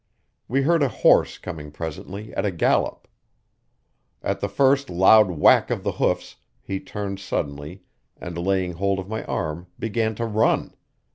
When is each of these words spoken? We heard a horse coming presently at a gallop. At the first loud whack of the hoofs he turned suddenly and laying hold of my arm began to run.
We 0.47 0.63
heard 0.63 0.81
a 0.81 0.87
horse 0.87 1.37
coming 1.37 1.69
presently 1.69 2.33
at 2.33 2.43
a 2.43 2.49
gallop. 2.49 3.07
At 4.23 4.39
the 4.39 4.49
first 4.49 4.89
loud 4.89 5.29
whack 5.29 5.69
of 5.69 5.83
the 5.83 5.91
hoofs 5.91 6.37
he 6.59 6.79
turned 6.79 7.19
suddenly 7.19 7.83
and 8.19 8.35
laying 8.35 8.71
hold 8.73 8.97
of 8.97 9.07
my 9.07 9.23
arm 9.25 9.67
began 9.77 10.15
to 10.15 10.25
run. 10.25 10.73